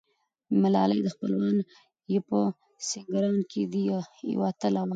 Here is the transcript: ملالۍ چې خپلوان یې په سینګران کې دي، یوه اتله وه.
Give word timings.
ملالۍ 0.61 0.99
چې 1.03 1.09
خپلوان 1.15 1.57
یې 2.11 2.19
په 2.29 2.39
سینګران 2.89 3.37
کې 3.51 3.61
دي، 3.71 3.81
یوه 4.33 4.47
اتله 4.51 4.81
وه. 4.83 4.89